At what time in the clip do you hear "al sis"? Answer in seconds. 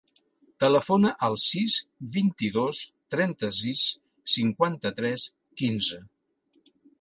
1.27-1.75